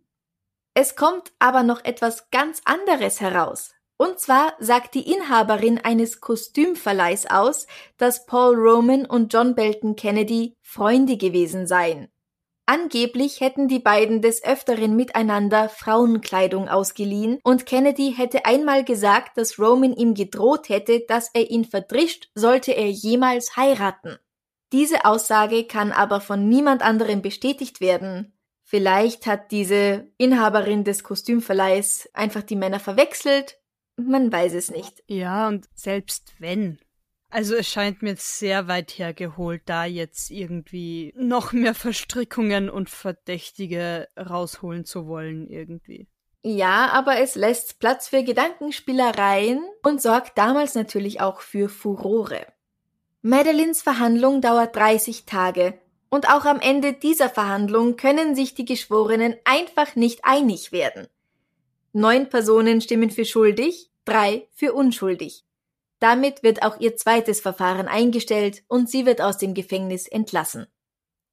[0.74, 3.74] Es kommt aber noch etwas ganz anderes heraus.
[3.98, 10.56] Und zwar sagt die Inhaberin eines Kostümverleihs aus, dass Paul Roman und John Belton Kennedy
[10.62, 12.10] Freunde gewesen seien.
[12.68, 19.60] Angeblich hätten die beiden des Öfteren miteinander Frauenkleidung ausgeliehen und Kennedy hätte einmal gesagt, dass
[19.60, 24.18] Roman ihm gedroht hätte, dass er ihn verdrischt, sollte er jemals heiraten.
[24.74, 28.34] Diese Aussage kann aber von niemand anderem bestätigt werden.
[28.64, 33.60] Vielleicht hat diese Inhaberin des Kostümverleihs einfach die Männer verwechselt.
[33.96, 35.04] Man weiß es nicht.
[35.08, 36.80] Ja, und selbst wenn.
[37.30, 44.08] Also es scheint mir sehr weit hergeholt, da jetzt irgendwie noch mehr Verstrickungen und Verdächtige
[44.18, 46.08] rausholen zu wollen irgendwie.
[46.44, 52.46] Ja, aber es lässt Platz für Gedankenspielereien und sorgt damals natürlich auch für Furore.
[53.24, 59.36] Madeleines Verhandlung dauert 30 Tage und auch am Ende dieser Verhandlung können sich die Geschworenen
[59.44, 61.08] einfach nicht einig werden.
[61.94, 65.45] Neun Personen stimmen für schuldig, drei für unschuldig.
[66.06, 70.68] Damit wird auch ihr zweites Verfahren eingestellt und sie wird aus dem Gefängnis entlassen.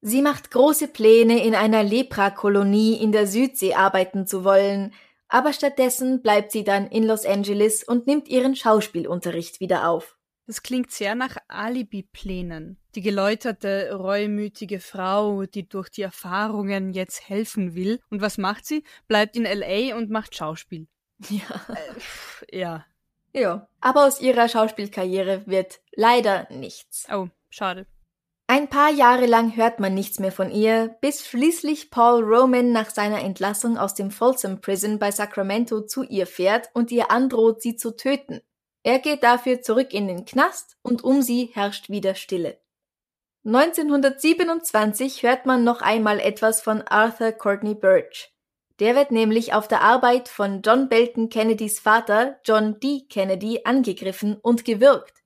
[0.01, 4.95] Sie macht große Pläne, in einer Leprakolonie in der Südsee arbeiten zu wollen,
[5.29, 10.17] aber stattdessen bleibt sie dann in Los Angeles und nimmt ihren Schauspielunterricht wieder auf.
[10.47, 12.79] Das klingt sehr nach Alibi-Plänen.
[12.95, 18.01] Die geläuterte, reumütige Frau, die durch die Erfahrungen jetzt helfen will.
[18.09, 18.85] Und was macht sie?
[19.07, 20.87] Bleibt in LA und macht Schauspiel.
[21.29, 21.61] Ja.
[22.51, 22.87] Ja.
[23.33, 23.69] Ja.
[23.81, 27.07] Aber aus ihrer Schauspielkarriere wird leider nichts.
[27.13, 27.87] Oh, schade.
[28.47, 32.91] Ein paar Jahre lang hört man nichts mehr von ihr, bis schließlich Paul Roman nach
[32.91, 37.77] seiner Entlassung aus dem Folsom Prison bei Sacramento zu ihr fährt und ihr androht, sie
[37.77, 38.43] zu töten.
[38.83, 42.59] Er geht dafür zurück in den Knast und um sie herrscht wieder Stille.
[43.45, 48.32] 1927 hört man noch einmal etwas von Arthur Courtney Birch.
[48.83, 53.03] Der wird nämlich auf der Arbeit von John Belton Kennedys Vater, John D.
[53.09, 55.23] Kennedy, angegriffen und gewürgt.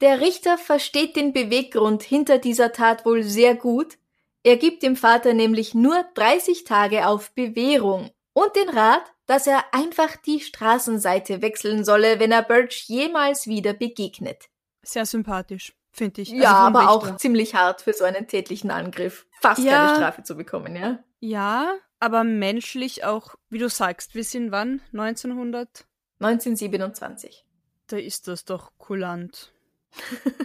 [0.00, 3.98] Der Richter versteht den Beweggrund hinter dieser Tat wohl sehr gut.
[4.44, 9.64] Er gibt dem Vater nämlich nur 30 Tage auf Bewährung und den Rat, dass er
[9.74, 14.44] einfach die Straßenseite wechseln solle, wenn er Birch jemals wieder begegnet.
[14.84, 16.28] Sehr sympathisch, finde ich.
[16.28, 17.18] Ja, Also aber auch Richter.
[17.18, 19.26] ziemlich hart für so einen tätlichen Angriff.
[19.40, 19.72] Fast Ja.
[19.86, 21.00] keine Strafe zu bekommen, ja?
[21.18, 24.82] Ja, aber menschlich auch, wie du sagst, wir sind wann?
[24.92, 25.86] 1900?
[26.20, 27.46] 1927.
[27.86, 29.52] Da ist das doch kulant.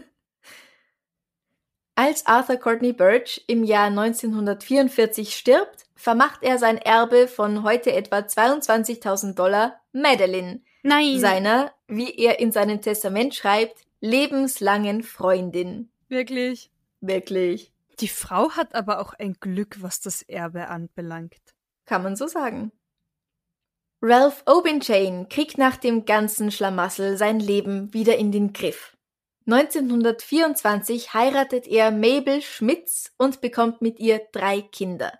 [1.95, 8.19] Als Arthur Courtney Birch im Jahr 1944 stirbt, vermacht er sein Erbe von heute etwa
[8.19, 11.19] 22.000 Dollar Madeline, Nein!
[11.19, 15.91] seiner, wie er in seinem Testament schreibt, lebenslangen Freundin.
[16.08, 16.72] Wirklich?
[17.02, 17.74] Wirklich.
[18.00, 21.56] Die Frau hat aber auch ein Glück, was das Erbe anbelangt.
[21.86, 22.72] Kann man so sagen.
[24.02, 28.96] Ralph Obenshain kriegt nach dem ganzen Schlamassel sein Leben wieder in den Griff.
[29.48, 35.12] 1924 heiratet er Mabel Schmitz und bekommt mit ihr drei Kinder.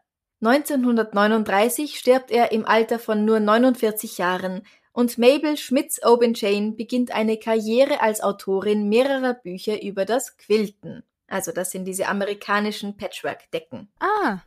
[0.42, 4.62] 1939 stirbt er im Alter von nur 49 Jahren
[4.94, 11.04] und Mabel Schmitz Obenshain beginnt eine Karriere als Autorin mehrerer Bücher über das Quilten.
[11.30, 13.92] Also das sind diese amerikanischen Patchwork-Decken.
[14.00, 14.40] Ah.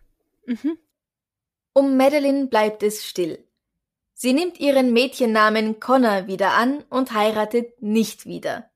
[0.46, 0.78] Mhm.
[1.72, 3.46] Um Madeline bleibt es still.
[4.12, 8.70] Sie nimmt ihren Mädchennamen Connor wieder an und heiratet nicht wieder.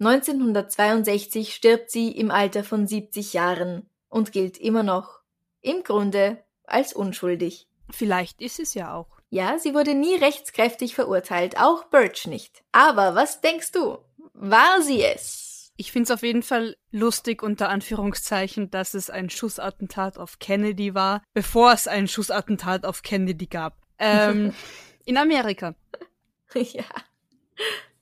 [0.00, 5.20] 1962 stirbt sie im Alter von 70 Jahren und gilt immer noch,
[5.60, 7.68] im Grunde, als unschuldig.
[7.90, 9.20] Vielleicht ist es ja auch.
[9.28, 12.62] Ja, sie wurde nie rechtskräftig verurteilt, auch Birch nicht.
[12.72, 13.98] Aber was denkst du?
[14.32, 15.49] War sie es?
[15.80, 20.94] Ich finde es auf jeden Fall lustig unter Anführungszeichen, dass es ein Schussattentat auf Kennedy
[20.94, 23.78] war, bevor es ein Schussattentat auf Kennedy gab.
[23.98, 24.52] Ähm,
[25.06, 25.74] in Amerika.
[26.54, 26.84] ja.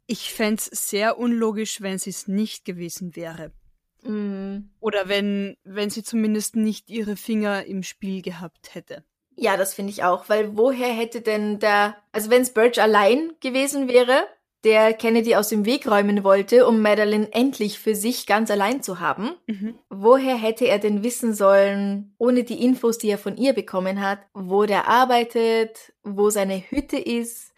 [0.09, 3.53] Ich fänd's sehr unlogisch, wenn sie es nicht gewesen wäre.
[4.03, 4.71] Mm.
[4.81, 9.05] Oder wenn, wenn sie zumindest nicht ihre Finger im Spiel gehabt hätte.
[9.37, 13.35] Ja, das finde ich auch, weil woher hätte denn der, also wenn es Birch allein
[13.39, 14.27] gewesen wäre,
[14.65, 18.99] der Kennedy aus dem Weg räumen wollte, um Madeline endlich für sich ganz allein zu
[19.01, 19.79] haben, Mhm.
[19.89, 24.19] woher hätte er denn wissen sollen, ohne die Infos, die er von ihr bekommen hat,
[24.35, 27.53] wo der arbeitet, wo seine Hütte ist,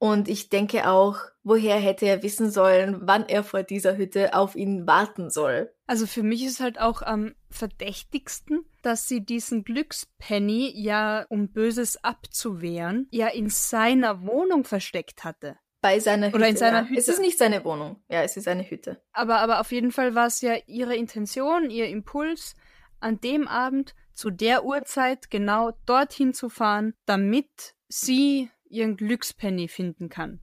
[0.00, 4.54] Und ich denke auch, woher hätte er wissen sollen, wann er vor dieser Hütte auf
[4.54, 5.72] ihn warten soll?
[5.86, 12.02] Also für mich ist halt auch am verdächtigsten, dass sie diesen Glückspenny ja, um Böses
[12.04, 15.56] abzuwehren, ja in seiner Wohnung versteckt hatte.
[15.84, 16.36] Bei seiner Hütte.
[16.36, 16.84] Oder in seiner ja.
[16.86, 16.98] Hütte.
[16.98, 18.02] Es ist nicht seine Wohnung.
[18.08, 19.02] Ja, es ist eine Hütte.
[19.12, 22.54] Aber, aber auf jeden Fall war es ja ihre Intention, ihr Impuls,
[23.00, 30.08] an dem Abend zu der Uhrzeit genau dorthin zu fahren, damit sie ihren Glückspenny finden
[30.08, 30.40] kann.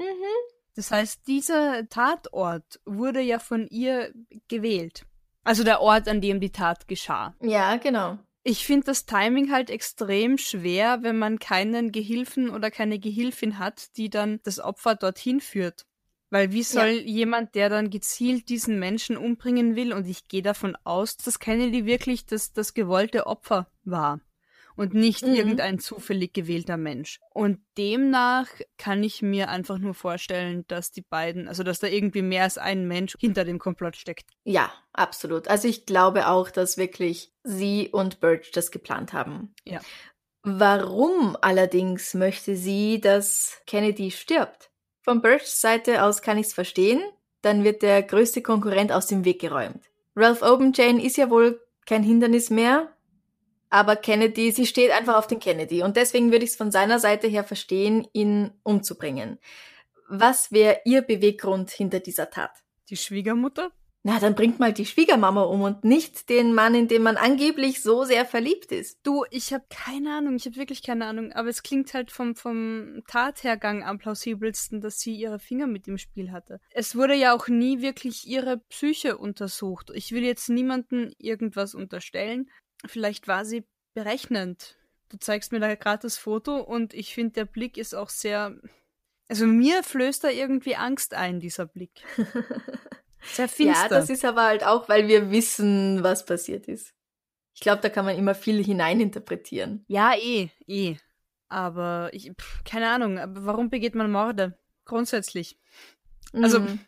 [0.00, 0.04] Mhm.
[0.74, 4.12] Das heißt, dieser Tatort wurde ja von ihr
[4.48, 5.06] gewählt.
[5.44, 7.36] Also der Ort, an dem die Tat geschah.
[7.40, 8.18] Ja, genau.
[8.44, 13.96] Ich finde das Timing halt extrem schwer, wenn man keinen Gehilfen oder keine Gehilfin hat,
[13.96, 15.86] die dann das Opfer dorthin führt.
[16.30, 17.02] Weil wie soll Ja.
[17.02, 21.86] jemand, der dann gezielt diesen Menschen umbringen will, und ich gehe davon aus, dass Kennedy
[21.86, 24.20] wirklich das, das gewollte Opfer war
[24.76, 25.34] und nicht Mhm.
[25.34, 27.18] irgendein zufällig gewählter Mensch.
[27.30, 32.22] Und demnach kann ich mir einfach nur vorstellen, dass die beiden, also dass da irgendwie
[32.22, 34.30] mehr als ein Mensch hinter dem Komplott steckt.
[34.44, 35.48] Ja, absolut.
[35.48, 39.54] Also ich glaube auch, dass wirklich sie und Birch das geplant haben.
[39.64, 39.80] Ja.
[40.42, 44.70] Warum allerdings möchte sie, dass Kennedy stirbt?
[45.02, 47.00] Von Birchs Seite aus kann ich's verstehen.
[47.42, 49.82] Dann wird der größte Konkurrent aus dem Weg geräumt.
[50.14, 52.91] Ralph Obenchain ist ja wohl kein Hindernis mehr.
[53.72, 55.82] Aber Kennedy, sie steht einfach auf den Kennedy.
[55.82, 59.38] Und deswegen würde ich es von seiner Seite her verstehen, ihn umzubringen.
[60.10, 62.50] Was wäre ihr Beweggrund hinter dieser Tat?
[62.90, 63.72] Die Schwiegermutter?
[64.04, 67.82] Na, dann bringt mal die Schwiegermama um und nicht den Mann, in den man angeblich
[67.82, 68.98] so sehr verliebt ist.
[69.04, 72.34] Du, ich habe keine Ahnung, ich habe wirklich keine Ahnung, aber es klingt halt vom,
[72.34, 76.60] vom Tathergang am plausibelsten, dass sie ihre Finger mit im Spiel hatte.
[76.72, 79.92] Es wurde ja auch nie wirklich ihre Psyche untersucht.
[79.94, 82.50] Ich will jetzt niemanden irgendwas unterstellen.
[82.86, 83.64] Vielleicht war sie
[83.94, 84.76] berechnend.
[85.08, 88.56] Du zeigst mir da gerade das Foto und ich finde, der Blick ist auch sehr.
[89.28, 92.02] Also mir flößt da irgendwie Angst ein, dieser Blick.
[93.24, 93.82] Sehr finster.
[93.82, 96.92] Ja, das ist aber halt auch, weil wir wissen, was passiert ist.
[97.54, 99.84] Ich glaube, da kann man immer viel hineininterpretieren.
[99.86, 100.96] Ja, eh, eh.
[101.48, 104.58] Aber ich, pff, keine Ahnung, aber warum begeht man Morde?
[104.86, 105.56] Grundsätzlich.
[106.32, 106.80] Also- Mhm.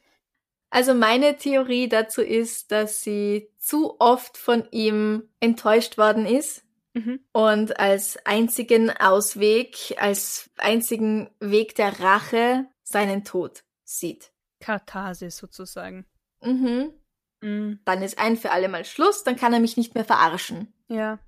[0.74, 7.20] Also meine Theorie dazu ist, dass sie zu oft von ihm enttäuscht worden ist Mhm.
[7.32, 14.32] und als einzigen Ausweg, als einzigen Weg der Rache seinen Tod sieht.
[14.58, 16.06] Katharsis sozusagen.
[16.42, 16.92] Mhm.
[17.40, 17.78] Mhm.
[17.84, 20.72] Dann ist ein für alle Mal Schluss, dann kann er mich nicht mehr verarschen.
[20.88, 21.20] Ja.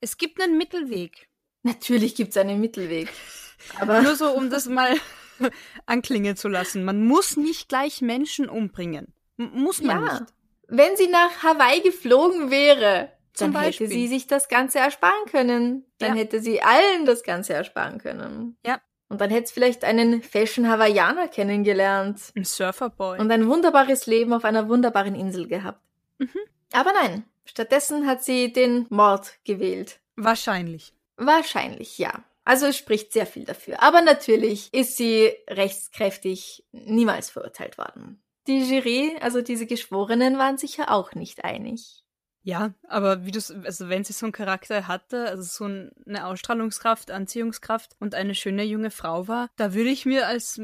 [0.00, 1.28] Es gibt einen Mittelweg.
[1.62, 3.08] Natürlich gibt's einen Mittelweg.
[3.78, 4.96] Aber Nur so, um das mal
[5.86, 6.84] anklingen zu lassen.
[6.84, 9.12] Man muss nicht gleich Menschen umbringen.
[9.38, 10.12] M muss man Ja.
[10.20, 10.24] nicht.
[10.68, 13.86] wenn sie nach Hawaii geflogen wäre, Zum dann Beispiel.
[13.86, 15.84] hätte sie sich das Ganze ersparen können.
[15.98, 16.22] Dann Ja.
[16.22, 18.56] hätte sie allen das Ganze ersparen können.
[18.64, 18.80] Ja.
[19.10, 23.18] Und dann hätte es vielleicht einen Fashion Hawaiianer kennengelernt Ein Surferboy.
[23.20, 25.80] und ein wunderbares Leben auf einer wunderbaren Insel gehabt.
[26.18, 26.30] Mhm.
[26.72, 30.00] Aber nein, stattdessen hat sie den Mord gewählt.
[30.16, 30.94] Wahrscheinlich.
[31.16, 32.24] Wahrscheinlich, ja.
[32.44, 33.82] Also es spricht sehr viel dafür.
[33.82, 38.22] Aber natürlich ist sie rechtskräftig niemals verurteilt worden.
[38.46, 42.02] Die Jury, also diese Geschworenen, waren sicher auch nicht einig.
[42.46, 46.26] Ja, aber wie du also wenn sie so einen Charakter hatte, also so ein- eine
[46.26, 50.60] Ausstrahlungskraft, Anziehungskraft und eine schöne junge Frau war, da würde ich mir als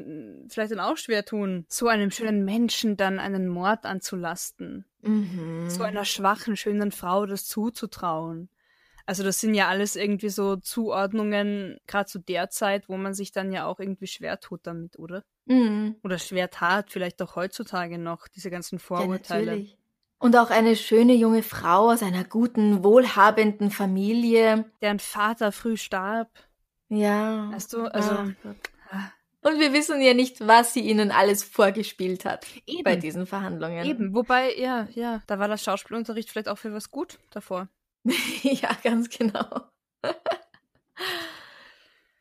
[0.48, 4.84] vielleicht dann auch schwer tun, so einem schönen Menschen dann einen Mord anzulasten.
[5.00, 5.70] Mhm.
[5.70, 8.50] So einer schwachen, schönen Frau das zuzutrauen.
[9.10, 13.32] Also das sind ja alles irgendwie so Zuordnungen, gerade zu der Zeit, wo man sich
[13.32, 15.24] dann ja auch irgendwie schwer tut damit, oder?
[15.46, 15.96] Mhm.
[16.04, 19.46] Oder schwer tat, vielleicht auch heutzutage noch, diese ganzen Vorurteile.
[19.46, 19.76] Ja, natürlich.
[20.20, 24.66] Und auch eine schöne junge Frau aus einer guten, wohlhabenden Familie.
[24.80, 26.30] Deren Vater früh starb.
[26.88, 27.50] Ja.
[27.52, 28.56] Weißt du, also- Ach Gott.
[29.42, 32.84] Und wir wissen ja nicht, was sie ihnen alles vorgespielt hat Eben.
[32.84, 33.84] bei diesen Verhandlungen.
[33.84, 37.68] Eben, wobei, ja, ja, da war der Schauspielunterricht vielleicht auch für was gut davor.
[38.42, 39.70] ja, ganz genau.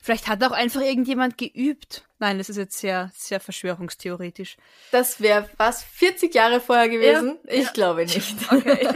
[0.09, 2.05] Vielleicht hat auch einfach irgendjemand geübt.
[2.17, 4.57] Nein, das ist jetzt sehr, sehr verschwörungstheoretisch.
[4.91, 7.37] Das wäre fast 40 Jahre vorher gewesen.
[7.43, 7.71] Ja, ich ja.
[7.71, 8.35] glaube nicht.
[8.51, 8.87] Okay.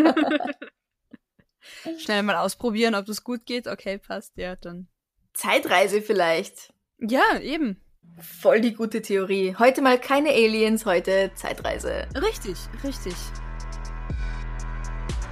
[1.99, 3.67] Schnell mal ausprobieren, ob das gut geht.
[3.67, 4.87] Okay, passt, ja, dann.
[5.33, 6.73] Zeitreise vielleicht.
[6.97, 7.81] Ja, eben.
[8.19, 9.55] Voll die gute Theorie.
[9.59, 12.07] Heute mal keine Aliens, heute Zeitreise.
[12.15, 13.13] Richtig, richtig.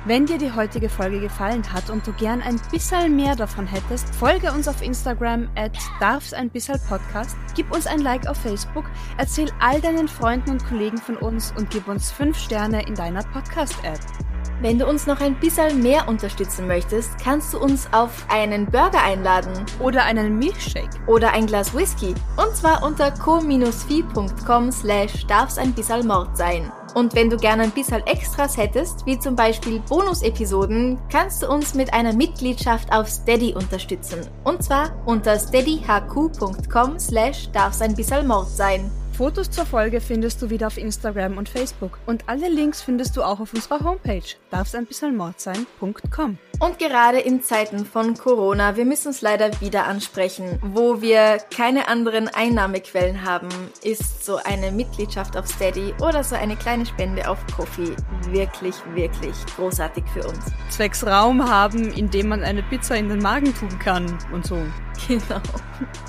[0.04, 4.16] Wenn dir die heutige Folge gefallen hat und du gern ein bisschen mehr davon hättest,
[4.16, 8.86] folge uns auf Instagram at darfseinbissalpodcast, gib uns ein Like auf Facebook,
[9.18, 13.22] erzähl all deinen Freunden und Kollegen von uns und gib uns 5 Sterne in deiner
[13.22, 14.31] Podcast-App.
[14.62, 19.02] Wenn du uns noch ein bisschen mehr unterstützen möchtest, kannst du uns auf einen Burger
[19.02, 19.66] einladen.
[19.80, 21.02] Oder einen Milchshake.
[21.08, 22.14] Oder ein Glas Whisky.
[22.38, 26.72] Und zwar unter co-fi.com slash darf's ein bisschen Mord sein.
[26.94, 31.74] Und wenn du gerne ein bisschen Extras hättest, wie zum Beispiel Bonus-Episoden, kannst du uns
[31.74, 34.20] mit einer Mitgliedschaft auf Steady unterstützen.
[34.44, 38.92] Und zwar unter steadyhq.com slash darf's ein bisschen Mord sein.
[39.22, 42.00] Fotos zur Folge findest du wieder auf Instagram und Facebook.
[42.08, 46.40] Und alle Links findest du auch auf unserer Homepage darfseinbissalmordsein.com.
[46.62, 51.88] Und gerade in Zeiten von Corona, wir müssen es leider wieder ansprechen, wo wir keine
[51.88, 53.50] anderen Einnahmequellen haben,
[53.82, 57.96] ist so eine Mitgliedschaft auf Steady oder so eine kleine Spende auf Coffee
[58.30, 60.38] wirklich, wirklich großartig für uns.
[60.70, 64.62] Zwecks Raum haben, in dem man eine Pizza in den Magen tun kann und so.
[65.08, 65.42] Genau.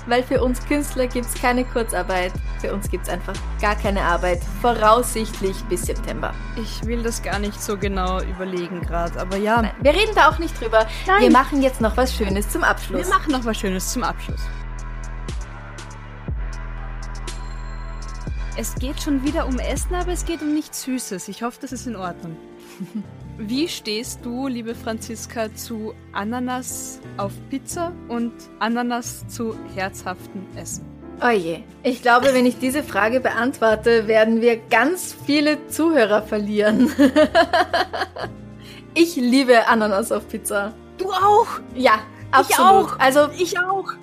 [0.05, 2.31] Weil für uns Künstler gibt es keine Kurzarbeit.
[2.59, 4.39] Für uns gibt es einfach gar keine Arbeit.
[4.61, 6.33] Voraussichtlich bis September.
[6.61, 9.61] Ich will das gar nicht so genau überlegen gerade, aber ja.
[9.61, 10.87] Nein, wir reden da auch nicht drüber.
[11.07, 11.21] Nein.
[11.21, 13.07] Wir machen jetzt noch was Schönes zum Abschluss.
[13.07, 14.41] Wir machen noch was Schönes zum Abschluss.
[18.55, 21.27] Es geht schon wieder um Essen, aber es geht um nichts Süßes.
[21.27, 22.37] Ich hoffe, das ist in Ordnung.
[23.37, 30.85] Wie stehst du, liebe Franziska, zu Ananas auf Pizza und Ananas zu herzhaftem Essen?
[31.19, 36.91] Oje, ich glaube, wenn ich diese Frage beantworte, werden wir ganz viele Zuhörer verlieren.
[38.93, 40.73] ich liebe Ananas auf Pizza.
[40.97, 41.47] Du auch?
[41.75, 41.99] Ja,
[42.31, 42.49] absolut.
[42.49, 42.99] Ich auch.
[42.99, 43.93] Also Ich auch.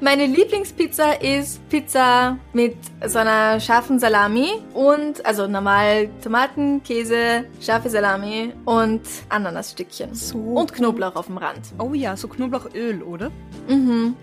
[0.00, 2.76] Meine Lieblingspizza ist Pizza mit
[3.06, 10.14] so einer scharfen Salami und also normal Tomaten, Käse, scharfe Salami und Ananasstückchen.
[10.14, 11.60] So Und Knoblauch auf dem Rand.
[11.78, 13.30] Oh ja, so Knoblauchöl, oder?
[13.66, 14.14] Mhm.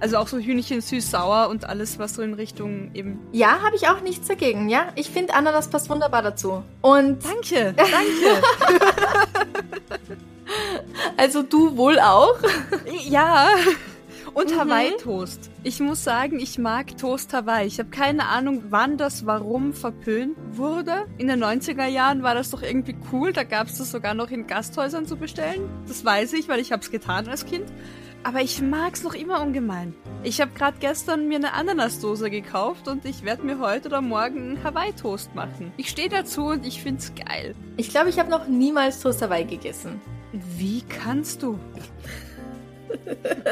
[0.00, 3.18] Also auch so Hühnchen süß-sauer und alles, was so in Richtung eben.
[3.32, 4.88] Ja, habe ich auch nichts dagegen, ja.
[4.94, 6.62] Ich finde Ananas passt wunderbar dazu.
[6.82, 8.42] Und Danke, danke.
[11.16, 12.36] also du wohl auch?
[13.08, 13.48] ja.
[14.34, 14.60] Und Mhm.
[14.60, 15.50] Hawaii-Toast.
[15.64, 17.66] Ich muss sagen, ich mag Toast Hawaii.
[17.66, 21.06] Ich habe keine Ahnung, wann das warum verpönt wurde.
[21.16, 23.32] In den 90er Jahren war das doch irgendwie cool.
[23.32, 25.62] Da gab es das sogar noch in Gasthäusern zu bestellen.
[25.88, 27.64] Das weiß ich, weil ich habe es getan als Kind.
[28.24, 29.94] Aber ich mag's noch immer ungemein.
[30.22, 34.38] Ich habe gerade gestern mir eine Ananasdose gekauft und ich werde mir heute oder morgen
[34.38, 35.72] einen Hawaii-Toast machen.
[35.76, 37.54] Ich stehe dazu und ich find's geil.
[37.76, 40.00] Ich glaube, ich habe noch niemals Toast Hawaii gegessen.
[40.32, 41.58] Wie kannst du?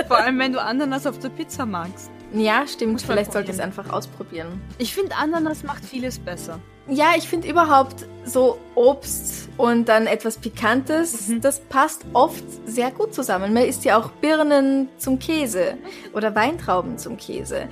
[0.08, 2.10] Vor allem, wenn du Ananas auf der Pizza magst.
[2.32, 3.00] Ja, stimmt.
[3.02, 4.60] Vielleicht sollte ich es einfach ausprobieren.
[4.78, 6.58] Ich finde, Ananas macht vieles besser.
[6.88, 11.40] Ja, ich finde überhaupt so Obst und dann etwas Pikantes, Mhm.
[11.40, 13.52] das passt oft sehr gut zusammen.
[13.54, 15.78] Man isst ja auch Birnen zum Käse
[16.12, 17.68] oder Weintrauben zum Käse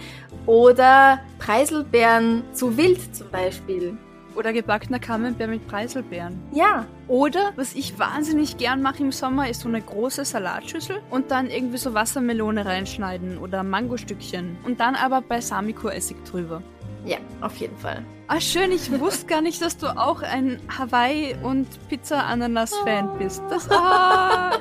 [0.46, 3.96] oder Preiselbeeren zu Wild zum Beispiel.
[4.36, 6.40] Oder gebackener Camembert mit Preiselbeeren.
[6.52, 11.30] Ja, Oder, was ich wahnsinnig gern mache im Sommer, ist so eine große Salatschüssel und
[11.30, 14.56] dann irgendwie so Wassermelone reinschneiden oder Mangostückchen.
[14.64, 16.62] Und dann aber Balsamico-Essig drüber.
[17.04, 18.02] ja, auf jeden Fall.
[18.26, 23.42] Ah, schön, ich wusste gar nicht, dass du auch ein Hawaii- und Pizza-Ananas-Fan bist.
[23.50, 24.52] Das, ah,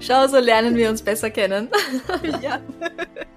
[0.00, 1.68] Schau, so lernen wir uns besser kennen.
[2.40, 2.60] ja.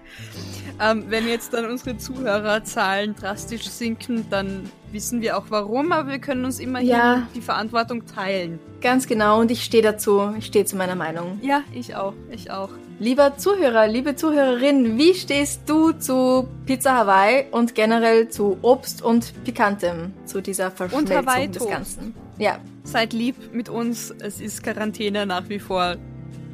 [0.82, 6.19] ähm, wenn jetzt dann unsere Zuhörerzahlen drastisch sinken, dann wissen wir auch warum, aber wir
[6.19, 7.28] können uns immerhin Ja.
[7.36, 8.59] die Verantwortung teilen.
[8.82, 10.34] Ganz genau, und ich stehe dazu.
[10.38, 11.39] Ich stehe zu meiner Meinung.
[11.41, 12.69] Ja, ich auch, ich auch.
[12.99, 19.34] Lieber Zuhörer, liebe Zuhörerin, wie stehst du zu Pizza Hawaii und generell zu Obst und
[19.43, 21.67] Pikantem, zu dieser Verschmelzung des.
[21.67, 22.15] Ganzen?
[22.38, 25.97] Ja, Seid lieb mit uns, es ist Quarantäne nach wie vor.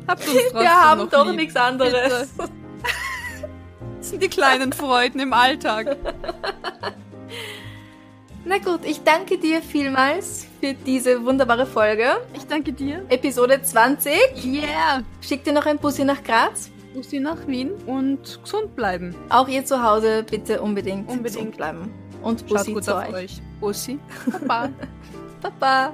[0.08, 1.36] Habt uns trotzdem wir haben doch lieb.
[1.36, 2.30] nichts anderes.
[3.98, 5.96] Das sind die kleinen Freuden im Alltag.
[8.46, 12.18] Na gut, ich danke dir vielmals für diese wunderbare Folge.
[12.34, 13.06] Ich danke dir.
[13.08, 14.14] Episode 20.
[14.44, 15.04] Yeah.
[15.22, 16.70] Schick dir noch ein Bussi nach Graz.
[16.94, 19.16] Bussi nach Wien und gesund bleiben.
[19.30, 21.24] Auch ihr zu Hause bitte unbedingt, Unbedingt.
[21.24, 21.90] gesund bleiben.
[22.22, 23.14] Und Schaut Bussi gut zu auf euch.
[23.16, 23.42] euch.
[23.62, 23.98] Bussi.
[24.48, 24.70] Baba.
[25.42, 25.94] Baba.